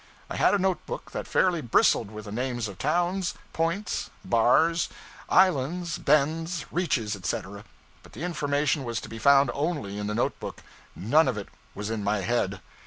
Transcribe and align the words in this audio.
I 0.31 0.35
had 0.35 0.55
a 0.55 0.57
note 0.57 0.83
book 0.87 1.11
that 1.11 1.27
fairly 1.27 1.61
bristled 1.61 2.09
with 2.09 2.25
the 2.25 2.31
names 2.31 2.67
of 2.67 2.79
towns, 2.79 3.35
'points,' 3.53 4.09
bars, 4.25 4.89
islands, 5.29 5.99
bends, 5.99 6.65
reaches, 6.71 7.15
etc.; 7.15 7.65
but 8.01 8.13
the 8.13 8.23
information 8.23 8.83
was 8.83 8.99
to 9.01 9.09
be 9.09 9.19
found 9.19 9.51
only 9.53 9.99
in 9.99 10.07
the 10.07 10.15
notebook 10.15 10.63
none 10.95 11.27
of 11.27 11.37
it 11.37 11.49
was 11.75 11.91
in 11.91 12.03
my 12.03 12.21
head. 12.21 12.61